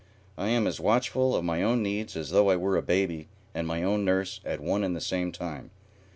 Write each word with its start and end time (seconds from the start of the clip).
I 0.35 0.47
am 0.49 0.65
as 0.65 0.79
watchful 0.79 1.35
of 1.35 1.45
my 1.45 1.61
own 1.61 1.83
needs 1.83 2.15
as 2.17 2.31
though 2.31 2.49
I 2.49 2.55
were 2.55 2.75
a 2.75 2.81
baby 2.81 3.29
and 3.53 3.67
my 3.67 3.83
own 3.83 4.03
nurse 4.03 4.41
at 4.43 4.59
one 4.59 4.83
and 4.83 4.95
the 4.95 4.99
same 4.99 5.31
time. 5.31 5.69